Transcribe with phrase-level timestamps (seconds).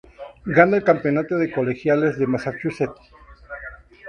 [0.47, 3.13] Gana el campeonato de Colegiales de Massachusetts.